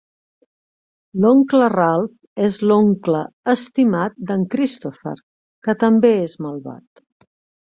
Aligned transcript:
L'oncle 1.25 1.67
Ralph 1.73 2.45
és 2.47 2.57
l'oncle 2.71 3.21
estimat 3.53 4.17
d'en 4.31 4.47
Christopher, 4.55 5.15
que 5.69 5.77
també 5.85 6.15
és 6.27 6.35
malvat. 6.47 7.07